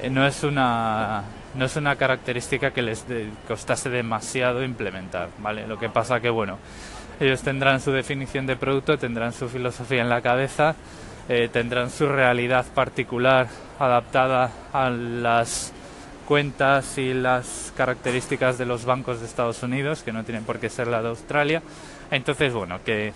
eh, 0.00 0.08
no 0.08 0.24
es 0.24 0.44
una 0.44 1.24
no 1.54 1.64
es 1.64 1.74
una 1.74 1.96
característica 1.96 2.70
que 2.70 2.82
les 2.82 3.04
costase 3.48 3.90
demasiado 3.90 4.62
implementar, 4.62 5.30
¿vale? 5.38 5.66
Lo 5.66 5.78
que 5.78 5.88
pasa 5.88 6.20
que, 6.20 6.30
bueno, 6.30 6.58
ellos 7.18 7.42
tendrán 7.42 7.80
su 7.80 7.90
definición 7.90 8.46
de 8.46 8.54
producto, 8.54 8.96
tendrán 8.96 9.32
su 9.32 9.48
filosofía 9.48 10.02
en 10.02 10.08
la 10.08 10.20
cabeza, 10.20 10.76
eh, 11.28 11.48
tendrán 11.52 11.90
su 11.90 12.06
realidad 12.06 12.66
particular 12.74 13.48
adaptada 13.78 14.50
a 14.72 14.90
las 14.90 15.72
cuentas 16.26 16.98
y 16.98 17.14
las 17.14 17.72
características 17.76 18.58
de 18.58 18.66
los 18.66 18.84
bancos 18.84 19.20
de 19.20 19.26
Estados 19.26 19.62
Unidos, 19.62 20.02
que 20.02 20.12
no 20.12 20.24
tienen 20.24 20.44
por 20.44 20.58
qué 20.58 20.68
ser 20.68 20.86
la 20.86 21.02
de 21.02 21.08
Australia. 21.08 21.62
Entonces, 22.10 22.52
bueno, 22.52 22.80
que 22.84 23.12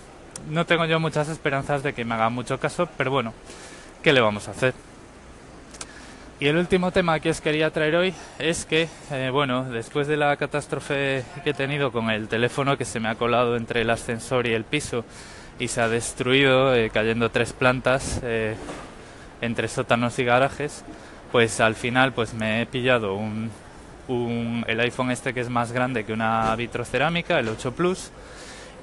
no 0.49 0.65
tengo 0.65 0.85
yo 0.85 0.99
muchas 0.99 1.29
esperanzas 1.29 1.83
de 1.83 1.93
que 1.93 2.05
me 2.05 2.15
hagan 2.15 2.33
mucho 2.33 2.59
caso, 2.59 2.87
pero 2.97 3.11
bueno, 3.11 3.33
¿qué 4.01 4.13
le 4.13 4.21
vamos 4.21 4.47
a 4.47 4.51
hacer? 4.51 4.73
Y 6.39 6.47
el 6.47 6.57
último 6.57 6.91
tema 6.91 7.19
que 7.19 7.29
os 7.29 7.39
quería 7.39 7.69
traer 7.69 7.95
hoy 7.95 8.13
es 8.39 8.65
que, 8.65 8.89
eh, 9.11 9.29
bueno, 9.31 9.63
después 9.65 10.07
de 10.07 10.17
la 10.17 10.35
catástrofe 10.35 11.23
que 11.43 11.51
he 11.51 11.53
tenido 11.53 11.91
con 11.91 12.09
el 12.09 12.27
teléfono 12.27 12.77
que 12.77 12.85
se 12.85 12.99
me 12.99 13.09
ha 13.09 13.15
colado 13.15 13.55
entre 13.55 13.81
el 13.81 13.89
ascensor 13.89 14.47
y 14.47 14.53
el 14.53 14.65
piso, 14.65 15.05
y 15.59 15.67
se 15.67 15.81
ha 15.81 15.89
destruido, 15.89 16.75
eh, 16.75 16.89
cayendo 16.89 17.29
tres 17.29 17.53
plantas 17.53 18.19
eh, 18.23 18.55
entre 19.41 19.67
sótanos 19.67 20.17
y 20.19 20.23
garajes, 20.23 20.83
pues 21.31 21.59
al 21.59 21.75
final 21.75 22.13
pues 22.13 22.33
me 22.33 22.61
he 22.61 22.65
pillado 22.65 23.15
un, 23.15 23.49
un, 24.07 24.65
el 24.67 24.79
iPhone 24.79 25.11
este 25.11 25.33
que 25.33 25.41
es 25.41 25.49
más 25.49 25.71
grande 25.71 26.05
que 26.05 26.13
una 26.13 26.55
vitrocerámica, 26.55 27.39
el 27.39 27.49
8 27.49 27.73
Plus, 27.73 28.11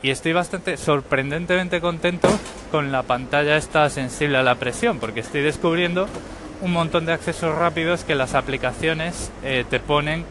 y 0.03 0.11
estoy 0.11 0.33
bastante 0.33 0.77
sorprendentemente 0.77 1.81
contento 1.81 2.29
con 2.71 2.91
la 2.91 3.03
pantalla 3.03 3.57
esta 3.57 3.89
sensible 3.91 4.39
a 4.39 4.43
la 4.43 4.55
presión, 4.55 4.99
porque 4.99 5.21
estoy 5.21 5.43
descubriendo 5.43 6.09
un 6.63 6.73
montón 6.73 7.07
de 7.07 7.13
accesos 7.13 7.55
rápidos 7.57 8.05
que 8.05 8.15
las 8.15 8.35
aplicaciones 8.35 9.31
eh, 9.43 9.65
te 9.69 9.81
ponen 9.81 10.25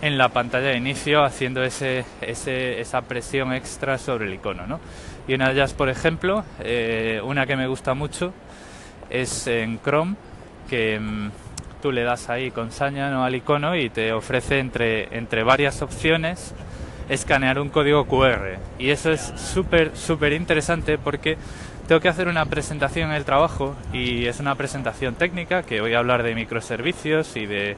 en 0.00 0.18
la 0.18 0.28
pantalla 0.28 0.68
de 0.68 0.76
inicio 0.76 1.24
haciendo 1.24 1.62
ese, 1.62 2.04
ese, 2.20 2.80
esa 2.80 3.02
presión 3.02 3.52
extra 3.52 3.98
sobre 3.98 4.26
el 4.26 4.34
icono. 4.34 4.66
¿no? 4.66 4.80
Y 5.28 5.34
una 5.34 5.48
de 5.48 5.52
ellas, 5.52 5.74
por 5.74 5.90
ejemplo, 5.90 6.42
eh, 6.60 7.20
una 7.22 7.46
que 7.46 7.54
me 7.54 7.66
gusta 7.66 7.92
mucho, 7.92 8.32
es 9.10 9.46
en 9.46 9.78
Chrome, 9.78 10.16
que 10.70 10.98
mm, 10.98 11.30
tú 11.82 11.92
le 11.92 12.02
das 12.02 12.30
ahí 12.30 12.50
con 12.50 12.72
saña 12.72 13.10
¿no? 13.10 13.24
al 13.24 13.34
icono 13.34 13.76
y 13.76 13.90
te 13.90 14.12
ofrece 14.12 14.58
entre, 14.58 15.14
entre 15.16 15.42
varias 15.42 15.82
opciones 15.82 16.54
escanear 17.10 17.58
un 17.58 17.68
código 17.68 18.06
QR. 18.06 18.58
Y 18.78 18.88
eso 18.88 19.10
es 19.12 19.20
súper, 19.20 19.94
súper 19.94 20.32
interesante 20.32 20.96
porque 20.96 21.36
tengo 21.86 22.00
que 22.00 22.08
hacer 22.08 22.28
una 22.28 22.46
presentación 22.46 23.10
en 23.10 23.16
el 23.16 23.24
trabajo 23.24 23.76
y 23.92 24.26
es 24.26 24.40
una 24.40 24.54
presentación 24.54 25.14
técnica 25.14 25.62
que 25.62 25.82
voy 25.82 25.94
a 25.94 25.98
hablar 25.98 26.22
de 26.22 26.34
microservicios 26.34 27.36
y 27.36 27.44
de 27.44 27.76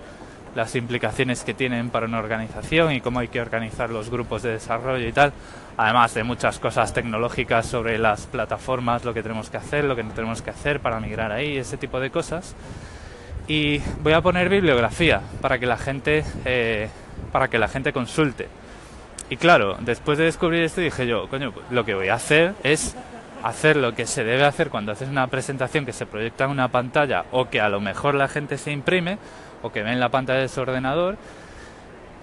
las 0.55 0.75
implicaciones 0.75 1.45
que 1.45 1.55
tienen 1.55 1.91
para 1.91 2.07
una 2.07 2.19
organización 2.19 2.93
y 2.93 3.01
cómo 3.01 3.21
hay 3.21 3.29
que 3.29 3.41
organizar 3.41 3.91
los 3.91 4.11
grupos 4.11 4.43
de 4.43 4.53
desarrollo 4.53 5.07
y 5.07 5.13
tal, 5.13 5.33
además 5.77 6.15
de 6.15 6.25
muchas 6.25 6.59
cosas 6.59 6.93
tecnológicas 6.93 7.67
sobre 7.67 7.99
las 7.99 8.27
plataformas, 8.27 9.05
lo 9.05 9.15
que 9.15 9.23
tenemos 9.23 9.51
que 9.51 9.57
hacer, 9.57 9.85
lo 9.85 9.97
que 9.97 10.03
no 10.03 10.13
tenemos 10.13 10.43
que 10.43 10.51
hacer 10.51 10.81
para 10.81 11.01
migrar 11.01 11.33
ahí, 11.33 11.57
ese 11.57 11.77
tipo 11.77 12.01
de 12.01 12.11
cosas. 12.11 12.55
Y 13.49 13.79
voy 14.03 14.13
a 14.13 14.21
poner 14.21 14.49
bibliografía 14.49 15.21
para 15.41 15.59
que 15.59 15.67
la 15.67 15.77
gente, 15.77 16.25
eh, 16.45 16.89
para 17.33 17.49
que 17.49 17.59
la 17.59 17.69
gente 17.69 17.93
consulte. 17.93 18.49
Y 19.29 19.37
claro, 19.37 19.77
después 19.81 20.19
de 20.19 20.25
descubrir 20.25 20.63
esto 20.63 20.81
dije 20.81 21.07
yo, 21.07 21.29
coño, 21.29 21.53
pues 21.53 21.67
lo 21.71 21.85
que 21.85 21.95
voy 21.95 22.09
a 22.09 22.15
hacer 22.15 22.55
es 22.65 22.97
hacer 23.43 23.77
lo 23.77 23.95
que 23.95 24.07
se 24.07 24.25
debe 24.25 24.45
hacer 24.45 24.71
cuando 24.71 24.93
haces 24.93 25.09
una 25.09 25.27
presentación 25.27 25.87
que 25.87 25.93
se 25.93 26.07
proyecta 26.07 26.45
en 26.45 26.51
una 26.51 26.69
pantalla 26.69 27.25
o 27.33 27.49
que 27.49 27.61
a 27.61 27.69
lo 27.69 27.81
mejor 27.81 28.15
la 28.15 28.29
gente 28.29 28.59
se 28.59 28.71
imprime 28.71 29.19
o 29.63 29.73
que 29.73 29.83
ve 29.83 29.93
en 29.93 30.01
la 30.01 30.09
pantalla 30.09 30.41
de 30.41 30.49
su 30.49 30.61
ordenador, 30.61 31.17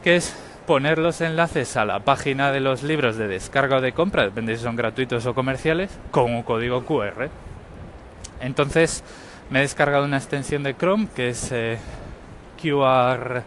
que 0.03 0.15
es 0.15 0.35
poner 0.65 0.97
los 0.97 1.21
enlaces 1.21 1.77
a 1.77 1.85
la 1.85 1.99
página 1.99 2.51
de 2.51 2.59
los 2.59 2.83
libros 2.83 3.17
de 3.17 3.27
descarga 3.27 3.77
o 3.77 3.81
de 3.81 3.93
compra, 3.93 4.23
depende 4.23 4.57
si 4.57 4.63
son 4.63 4.75
gratuitos 4.75 5.25
o 5.25 5.33
comerciales, 5.33 5.97
con 6.11 6.33
un 6.33 6.43
código 6.43 6.85
QR. 6.85 7.29
Entonces 8.41 9.03
me 9.49 9.59
he 9.59 9.61
descargado 9.61 10.05
una 10.05 10.17
extensión 10.17 10.63
de 10.63 10.75
Chrome 10.75 11.07
que 11.15 11.29
es 11.29 11.51
eh, 11.51 11.77
QR 12.61 13.43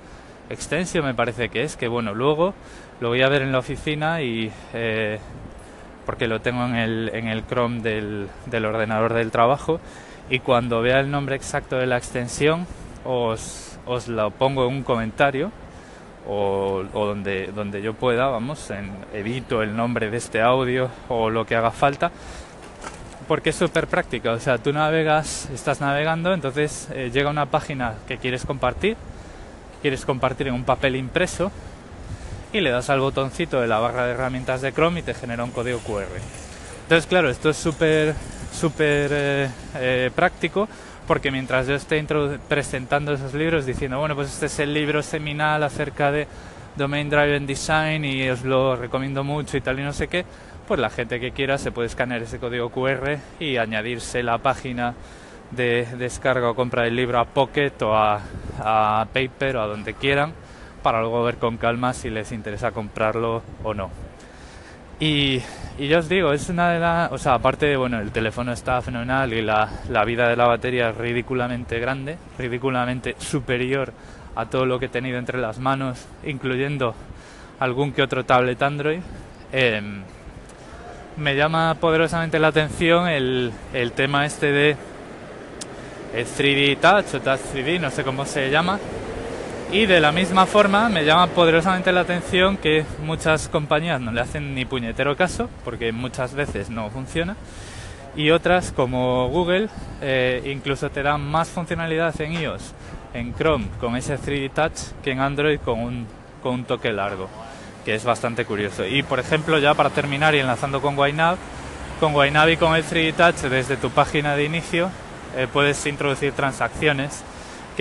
Extension, 0.48 1.04
me 1.04 1.14
parece 1.14 1.48
que 1.48 1.62
es, 1.62 1.76
que 1.76 1.88
bueno, 1.88 2.14
luego 2.14 2.54
lo 3.00 3.08
voy 3.08 3.22
a 3.22 3.28
ver 3.28 3.42
en 3.42 3.52
la 3.52 3.58
oficina 3.58 4.20
y 4.20 4.50
eh, 4.74 5.18
porque 6.06 6.26
lo 6.26 6.40
tengo 6.40 6.64
en 6.64 6.76
el, 6.76 7.10
en 7.14 7.28
el 7.28 7.46
Chrome 7.46 7.80
del, 7.80 8.28
del 8.46 8.64
ordenador 8.64 9.14
del 9.14 9.30
trabajo 9.30 9.80
y 10.28 10.40
cuando 10.40 10.80
vea 10.82 11.00
el 11.00 11.10
nombre 11.10 11.36
exacto 11.36 11.76
de 11.76 11.86
la 11.86 11.96
extensión 11.96 12.66
os 13.04 13.70
os 13.86 14.08
lo 14.08 14.30
pongo 14.30 14.66
en 14.66 14.74
un 14.74 14.82
comentario 14.82 15.50
o, 16.28 16.84
donde, 16.92 17.48
donde 17.48 17.82
yo 17.82 17.94
pueda, 17.94 18.28
vamos, 18.28 18.70
en, 18.70 18.90
evito 19.12 19.62
el 19.62 19.74
nombre 19.74 20.10
de 20.10 20.18
este 20.18 20.40
audio 20.40 20.88
o 21.08 21.30
lo 21.30 21.44
que 21.44 21.56
haga 21.56 21.70
falta, 21.70 22.12
porque 23.26 23.50
es 23.50 23.56
súper 23.56 23.86
práctica, 23.86 24.32
o 24.32 24.38
sea, 24.38 24.58
tú 24.58 24.72
navegas, 24.72 25.48
estás 25.50 25.80
navegando, 25.80 26.32
entonces 26.32 26.88
eh, 26.92 27.10
llega 27.12 27.30
una 27.30 27.46
página 27.46 27.94
que 28.06 28.18
quieres 28.18 28.44
compartir, 28.44 28.96
quieres 29.82 30.04
compartir 30.04 30.48
en 30.48 30.54
un 30.54 30.64
papel 30.64 30.94
impreso 30.94 31.50
y 32.52 32.60
le 32.60 32.70
das 32.70 32.90
al 32.90 33.00
botoncito 33.00 33.60
de 33.60 33.68
la 33.68 33.78
barra 33.78 34.06
de 34.06 34.12
herramientas 34.12 34.60
de 34.60 34.72
Chrome 34.72 35.00
y 35.00 35.02
te 35.02 35.14
genera 35.14 35.44
un 35.44 35.50
código 35.50 35.78
QR. 35.80 36.06
Entonces, 36.82 37.06
claro, 37.06 37.30
esto 37.30 37.50
es 37.50 37.56
súper, 37.56 38.14
súper 38.52 39.10
eh, 39.12 39.50
eh, 39.76 40.10
práctico 40.14 40.68
porque 41.06 41.30
mientras 41.30 41.66
yo 41.66 41.74
esté 41.74 42.04
presentando 42.48 43.12
esos 43.12 43.34
libros 43.34 43.66
diciendo, 43.66 43.98
bueno, 43.98 44.14
pues 44.14 44.32
este 44.32 44.46
es 44.46 44.58
el 44.60 44.72
libro 44.72 45.02
seminal 45.02 45.62
acerca 45.62 46.12
de 46.12 46.26
Domain 46.76 47.08
Driven 47.10 47.46
Design 47.46 48.04
y 48.04 48.28
os 48.28 48.44
lo 48.44 48.76
recomiendo 48.76 49.24
mucho 49.24 49.56
y 49.56 49.60
tal 49.60 49.80
y 49.80 49.82
no 49.82 49.92
sé 49.92 50.08
qué, 50.08 50.24
pues 50.68 50.78
la 50.78 50.90
gente 50.90 51.18
que 51.18 51.32
quiera 51.32 51.58
se 51.58 51.72
puede 51.72 51.88
escanear 51.88 52.22
ese 52.22 52.38
código 52.38 52.70
QR 52.70 53.18
y 53.40 53.56
añadirse 53.56 54.22
la 54.22 54.38
página 54.38 54.94
de 55.50 55.84
descarga 55.98 56.48
o 56.48 56.54
compra 56.54 56.84
del 56.84 56.94
libro 56.94 57.18
a 57.18 57.24
Pocket 57.24 57.72
o 57.82 57.92
a, 57.92 58.20
a 58.60 59.06
Paper 59.12 59.56
o 59.56 59.62
a 59.62 59.66
donde 59.66 59.94
quieran 59.94 60.32
para 60.82 61.00
luego 61.00 61.22
ver 61.22 61.36
con 61.36 61.56
calma 61.56 61.92
si 61.92 62.10
les 62.10 62.32
interesa 62.32 62.72
comprarlo 62.72 63.42
o 63.62 63.74
no. 63.74 63.90
Y, 64.98 65.40
y 65.78 65.88
ya 65.88 65.98
os 65.98 66.08
digo, 66.08 66.32
es 66.32 66.48
una 66.50 66.70
de 66.72 66.78
las... 66.78 67.12
O 67.12 67.18
sea, 67.18 67.34
aparte 67.34 67.74
bueno, 67.76 68.00
el 68.00 68.10
teléfono 68.10 68.52
está 68.52 68.82
fenomenal 68.82 69.32
y 69.32 69.40
la, 69.40 69.68
la 69.88 70.04
vida 70.04 70.28
de 70.28 70.36
la 70.36 70.46
batería 70.46 70.90
es 70.90 70.96
ridículamente 70.96 71.78
grande, 71.78 72.18
ridículamente 72.38 73.16
superior 73.18 73.92
a 74.36 74.46
todo 74.46 74.66
lo 74.66 74.78
que 74.78 74.86
he 74.86 74.90
tenido 74.90 75.18
entre 75.18 75.38
las 75.38 75.58
manos, 75.58 76.06
incluyendo 76.24 76.94
algún 77.58 77.92
que 77.92 78.02
otro 78.02 78.24
tablet 78.24 78.60
Android. 78.62 79.00
Em, 79.52 80.02
me 81.16 81.34
llama 81.34 81.76
poderosamente 81.80 82.38
la 82.38 82.48
atención 82.48 83.08
el, 83.08 83.52
el 83.72 83.92
tema 83.92 84.26
este 84.26 84.52
de 84.52 84.76
el 86.14 86.26
3D 86.26 86.78
Touch 86.78 87.14
o 87.14 87.20
Touch 87.20 87.40
3D, 87.54 87.80
no 87.80 87.90
sé 87.90 88.02
cómo 88.02 88.24
se 88.24 88.50
llama, 88.50 88.78
y 89.72 89.86
de 89.86 90.00
la 90.00 90.10
misma 90.10 90.46
forma 90.46 90.88
me 90.88 91.04
llama 91.04 91.28
poderosamente 91.28 91.92
la 91.92 92.00
atención 92.00 92.56
que 92.56 92.84
muchas 93.04 93.48
compañías 93.48 94.00
no 94.00 94.10
le 94.10 94.20
hacen 94.20 94.54
ni 94.54 94.64
puñetero 94.64 95.16
caso, 95.16 95.48
porque 95.64 95.92
muchas 95.92 96.34
veces 96.34 96.70
no 96.70 96.90
funciona, 96.90 97.36
y 98.16 98.30
otras 98.30 98.72
como 98.72 99.28
Google 99.28 99.68
eh, 100.02 100.42
incluso 100.52 100.90
te 100.90 101.02
dan 101.02 101.20
más 101.20 101.48
funcionalidad 101.48 102.20
en 102.20 102.32
iOS, 102.32 102.72
en 103.14 103.32
Chrome 103.34 103.66
con 103.78 103.96
ese 103.96 104.18
3D 104.18 104.50
Touch 104.52 105.02
que 105.04 105.12
en 105.12 105.20
Android 105.20 105.60
con 105.60 105.78
un, 105.78 106.06
con 106.42 106.54
un 106.54 106.64
toque 106.64 106.92
largo, 106.92 107.28
que 107.84 107.94
es 107.94 108.04
bastante 108.04 108.44
curioso. 108.44 108.84
Y 108.84 109.04
por 109.04 109.20
ejemplo, 109.20 109.58
ya 109.58 109.74
para 109.74 109.90
terminar 109.90 110.34
y 110.34 110.38
enlazando 110.38 110.80
con 110.80 110.96
YNAB, 110.96 111.36
con 112.00 112.12
y 112.12 112.56
con 112.56 112.74
el 112.74 112.84
3D 112.84 113.14
Touch 113.14 113.50
desde 113.50 113.76
tu 113.76 113.90
página 113.90 114.34
de 114.34 114.44
inicio 114.44 114.90
eh, 115.36 115.46
puedes 115.52 115.86
introducir 115.86 116.32
transacciones 116.32 117.22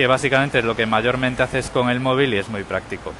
que 0.00 0.06
básicamente 0.06 0.60
es 0.60 0.64
lo 0.64 0.74
que 0.74 0.86
mayormente 0.86 1.42
haces 1.42 1.68
con 1.68 1.90
el 1.90 2.00
móvil 2.00 2.32
y 2.32 2.38
es 2.38 2.48
muy 2.48 2.64
práctico. 2.64 3.12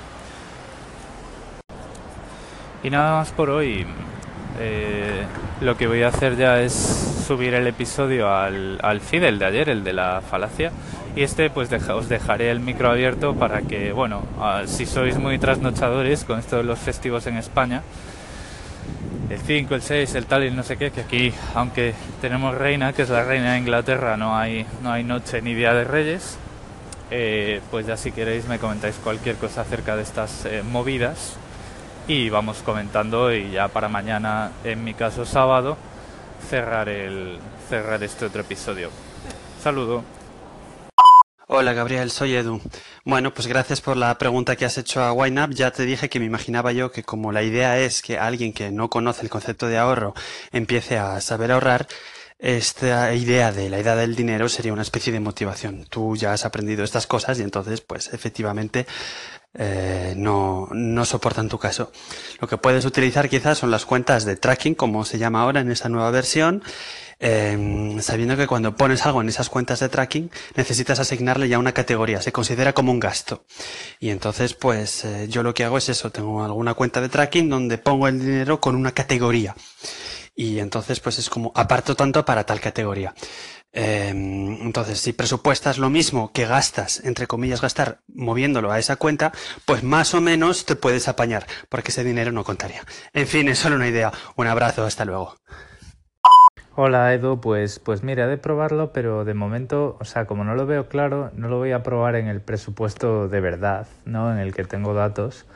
Y 2.82 2.88
nada 2.88 3.18
más 3.18 3.32
por 3.32 3.50
hoy. 3.50 3.86
Eh, 4.58 5.26
lo 5.60 5.76
que 5.76 5.86
voy 5.86 6.02
a 6.04 6.08
hacer 6.08 6.38
ya 6.38 6.58
es 6.62 6.72
subir 7.26 7.52
el 7.52 7.66
episodio 7.66 8.34
al, 8.34 8.78
al 8.82 9.02
feed, 9.02 9.24
el 9.24 9.38
de 9.38 9.44
ayer, 9.44 9.68
el 9.68 9.84
de 9.84 9.92
la 9.92 10.22
falacia. 10.22 10.72
Y 11.14 11.22
este 11.22 11.50
pues 11.50 11.70
os 11.70 12.08
dejaré 12.08 12.50
el 12.50 12.60
micro 12.60 12.90
abierto 12.90 13.34
para 13.34 13.60
que, 13.60 13.92
bueno, 13.92 14.22
si 14.64 14.86
sois 14.86 15.18
muy 15.18 15.38
trasnochadores 15.38 16.24
con 16.24 16.38
esto 16.38 16.56
de 16.56 16.62
los 16.62 16.78
festivos 16.78 17.26
en 17.26 17.36
España, 17.36 17.82
el 19.28 19.38
5, 19.38 19.74
el 19.74 19.82
6, 19.82 20.14
el 20.14 20.24
tal 20.24 20.44
y 20.44 20.50
no 20.50 20.62
sé 20.62 20.78
qué, 20.78 20.90
que 20.90 21.02
aquí, 21.02 21.34
aunque 21.54 21.92
tenemos 22.22 22.54
reina, 22.54 22.94
que 22.94 23.02
es 23.02 23.10
la 23.10 23.22
reina 23.22 23.52
de 23.52 23.58
Inglaterra, 23.58 24.16
no 24.16 24.34
hay, 24.34 24.64
no 24.82 24.90
hay 24.90 25.04
noche 25.04 25.42
ni 25.42 25.52
día 25.52 25.74
de 25.74 25.84
reyes, 25.84 26.38
eh, 27.10 27.60
pues 27.70 27.86
ya 27.86 27.96
si 27.96 28.12
queréis 28.12 28.46
me 28.46 28.58
comentáis 28.58 28.96
cualquier 28.96 29.36
cosa 29.36 29.62
acerca 29.62 29.96
de 29.96 30.02
estas 30.02 30.44
eh, 30.44 30.62
movidas 30.62 31.36
y 32.06 32.30
vamos 32.30 32.58
comentando 32.64 33.32
y 33.32 33.50
ya 33.50 33.68
para 33.68 33.88
mañana, 33.88 34.52
en 34.64 34.82
mi 34.84 34.94
caso 34.94 35.24
sábado, 35.24 35.76
cerrar, 36.48 36.88
el, 36.88 37.38
este 38.02 38.24
otro 38.24 38.40
episodio. 38.40 38.90
Saludo. 39.62 40.02
Hola 41.46 41.72
Gabriel, 41.72 42.10
soy 42.12 42.34
Edu. 42.34 42.60
Bueno, 43.04 43.34
pues 43.34 43.48
gracias 43.48 43.80
por 43.80 43.96
la 43.96 44.16
pregunta 44.18 44.54
que 44.54 44.64
has 44.64 44.78
hecho 44.78 45.02
a 45.02 45.12
YNAB. 45.12 45.50
Ya 45.50 45.72
te 45.72 45.84
dije 45.84 46.08
que 46.08 46.20
me 46.20 46.26
imaginaba 46.26 46.70
yo 46.70 46.92
que 46.92 47.02
como 47.02 47.32
la 47.32 47.42
idea 47.42 47.78
es 47.78 48.02
que 48.02 48.18
alguien 48.18 48.52
que 48.52 48.70
no 48.70 48.88
conoce 48.88 49.22
el 49.22 49.30
concepto 49.30 49.66
de 49.66 49.78
ahorro 49.78 50.14
empiece 50.52 50.96
a 50.96 51.20
saber 51.20 51.50
ahorrar, 51.50 51.88
esta 52.40 53.14
idea 53.14 53.52
de 53.52 53.68
la 53.68 53.78
edad 53.78 53.96
del 53.96 54.16
dinero 54.16 54.48
sería 54.48 54.72
una 54.72 54.82
especie 54.82 55.12
de 55.12 55.20
motivación. 55.20 55.86
Tú 55.88 56.16
ya 56.16 56.32
has 56.32 56.44
aprendido 56.44 56.84
estas 56.84 57.06
cosas 57.06 57.38
y 57.38 57.42
entonces, 57.42 57.80
pues 57.80 58.12
efectivamente, 58.12 58.86
eh, 59.54 60.14
no, 60.16 60.68
no 60.72 61.04
soportan 61.04 61.48
tu 61.48 61.58
caso. 61.58 61.92
Lo 62.40 62.48
que 62.48 62.56
puedes 62.56 62.84
utilizar 62.84 63.28
quizás 63.28 63.58
son 63.58 63.70
las 63.70 63.84
cuentas 63.84 64.24
de 64.24 64.36
tracking, 64.36 64.74
como 64.74 65.04
se 65.04 65.18
llama 65.18 65.42
ahora 65.42 65.60
en 65.60 65.70
esa 65.70 65.88
nueva 65.88 66.10
versión, 66.10 66.62
Em, 67.22 68.00
sabiendo 68.00 68.34
que 68.34 68.46
cuando 68.46 68.74
pones 68.74 69.04
algo 69.04 69.20
en 69.20 69.28
esas 69.28 69.50
cuentas 69.50 69.78
de 69.80 69.90
tracking 69.90 70.30
necesitas 70.54 71.00
asignarle 71.00 71.50
ya 71.50 71.58
una 71.58 71.72
categoría, 71.72 72.22
se 72.22 72.32
considera 72.32 72.72
como 72.72 72.92
un 72.92 72.98
gasto. 72.98 73.44
Y 74.00 74.08
entonces 74.08 74.54
pues 74.54 75.04
eh, 75.04 75.28
yo 75.28 75.42
lo 75.42 75.52
que 75.52 75.64
hago 75.64 75.76
es 75.76 75.90
eso, 75.90 76.10
tengo 76.10 76.42
alguna 76.42 76.72
cuenta 76.72 77.02
de 77.02 77.10
tracking 77.10 77.50
donde 77.50 77.76
pongo 77.76 78.08
el 78.08 78.18
dinero 78.18 78.58
con 78.58 78.74
una 78.74 78.92
categoría. 78.92 79.54
Y 80.34 80.58
entonces 80.58 81.00
pues 81.00 81.18
es 81.18 81.28
como 81.28 81.52
aparto 81.54 81.94
tanto 81.94 82.24
para 82.24 82.44
tal 82.44 82.60
categoría. 82.60 83.14
Em, 83.72 84.60
entonces, 84.62 84.98
si 85.00 85.12
presupuestas 85.12 85.78
lo 85.78 85.90
mismo 85.90 86.32
que 86.32 86.44
gastas, 86.44 87.00
entre 87.04 87.28
comillas, 87.28 87.60
gastar 87.60 88.00
moviéndolo 88.08 88.72
a 88.72 88.78
esa 88.80 88.96
cuenta, 88.96 89.32
pues 89.64 89.84
más 89.84 90.12
o 90.14 90.20
menos 90.20 90.64
te 90.64 90.74
puedes 90.74 91.06
apañar, 91.06 91.46
porque 91.68 91.90
ese 91.90 92.02
dinero 92.02 92.32
no 92.32 92.42
contaría. 92.42 92.82
En 93.12 93.28
fin, 93.28 93.48
es 93.48 93.58
solo 93.58 93.76
una 93.76 93.88
idea. 93.88 94.12
Un 94.36 94.48
abrazo, 94.48 94.84
hasta 94.84 95.04
luego. 95.04 95.36
Hola 96.76 97.12
Edu, 97.12 97.40
pues, 97.40 97.78
pues 97.78 98.02
mira, 98.02 98.26
de 98.26 98.38
probarlo, 98.38 98.92
pero 98.92 99.24
de 99.24 99.34
momento, 99.34 99.96
o 100.00 100.04
sea, 100.04 100.26
como 100.26 100.44
no 100.44 100.54
lo 100.54 100.66
veo 100.66 100.88
claro, 100.88 101.30
no 101.34 101.48
lo 101.48 101.58
voy 101.58 101.72
a 101.72 101.82
probar 101.82 102.14
en 102.14 102.26
el 102.26 102.40
presupuesto 102.40 103.28
de 103.28 103.40
verdad, 103.40 103.86
¿no? 104.04 104.32
En 104.32 104.38
el 104.38 104.54
que 104.54 104.64
tengo 104.64 104.94
datos, 104.94 105.46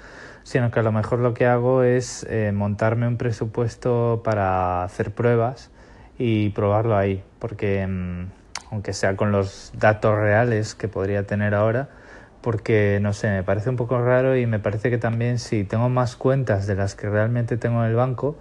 sino 0.45 0.71
que 0.71 0.79
a 0.79 0.83
lo 0.83 0.93
mejor 0.93 1.19
lo 1.19 1.35
que 1.35 1.47
hago 1.47 1.83
es 1.83 2.25
eh, 2.31 2.53
montarme 2.55 3.09
un 3.09 3.17
presupuesto 3.17 4.21
para 4.23 4.85
hacer 4.85 5.11
pruebas 5.11 5.71
y 6.19 6.51
probarlo 6.51 6.97
ahí, 6.97 7.25
porque 7.41 7.85
mm, 7.87 8.27
aunque 8.71 8.93
sea 8.93 9.17
con 9.17 9.33
los 9.33 9.73
datos 9.77 10.17
reales 10.17 10.75
que 10.75 10.87
podría 10.87 11.27
tener 11.27 11.55
ahora, 11.55 11.89
porque 12.43 12.99
no 13.01 13.15
sé, 13.15 13.31
me 13.31 13.43
parece 13.43 13.71
un 13.71 13.77
poco 13.77 13.99
raro 14.01 14.37
y 14.37 14.47
me 14.47 14.59
parece 14.59 14.91
que 14.91 14.99
también 14.99 15.39
si 15.39 15.65
tengo 15.65 15.89
más 15.89 16.15
cuentas 16.15 16.67
de 16.67 16.75
las 16.75 16.95
que 16.95 17.09
realmente 17.09 17.57
tengo 17.57 17.83
en 17.83 17.91
el 17.91 17.97
banco, 17.97 18.37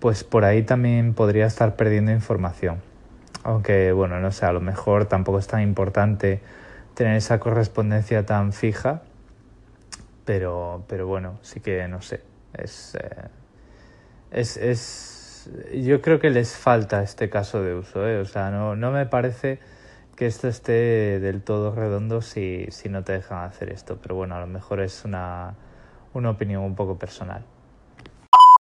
pues 0.00 0.24
por 0.24 0.44
ahí 0.44 0.62
también 0.62 1.12
podría 1.12 1.46
estar 1.46 1.76
perdiendo 1.76 2.12
información. 2.12 2.80
Aunque, 3.44 3.92
bueno, 3.92 4.20
no 4.20 4.32
sé, 4.32 4.46
a 4.46 4.52
lo 4.52 4.60
mejor 4.60 5.04
tampoco 5.04 5.38
es 5.38 5.48
tan 5.48 5.60
importante 5.60 6.40
tener 6.94 7.16
esa 7.16 7.38
correspondencia 7.40 8.24
tan 8.24 8.52
fija, 8.52 9.02
pero, 10.24 10.84
pero 10.88 11.06
bueno, 11.06 11.38
sí 11.42 11.60
que 11.60 11.86
no 11.88 12.02
sé. 12.02 12.22
Es, 12.54 12.94
eh, 12.94 13.28
es, 14.30 14.56
es, 14.56 15.50
yo 15.74 16.00
creo 16.00 16.20
que 16.20 16.30
les 16.30 16.56
falta 16.56 17.02
este 17.02 17.30
caso 17.30 17.62
de 17.62 17.74
uso, 17.74 18.06
¿eh? 18.06 18.18
o 18.18 18.24
sea, 18.24 18.50
no, 18.50 18.76
no 18.76 18.90
me 18.90 19.06
parece 19.06 19.58
que 20.16 20.26
esto 20.26 20.48
esté 20.48 21.18
del 21.20 21.42
todo 21.42 21.74
redondo 21.74 22.20
si, 22.22 22.66
si 22.70 22.88
no 22.88 23.02
te 23.02 23.12
dejan 23.12 23.44
hacer 23.44 23.70
esto, 23.70 23.98
pero 24.00 24.14
bueno, 24.14 24.36
a 24.36 24.40
lo 24.40 24.46
mejor 24.46 24.80
es 24.80 25.04
una, 25.04 25.54
una 26.14 26.30
opinión 26.30 26.62
un 26.62 26.74
poco 26.74 26.98
personal. 26.98 27.44